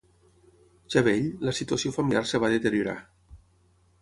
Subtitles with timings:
[0.95, 2.97] Ja vell, la situació familiar es va deteriorar.